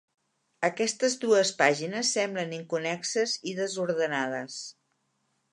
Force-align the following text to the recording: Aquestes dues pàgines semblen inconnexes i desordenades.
Aquestes 0.67 1.15
dues 1.25 1.51
pàgines 1.59 2.09
semblen 2.19 2.57
inconnexes 2.61 3.39
i 3.53 3.57
desordenades. 3.63 4.61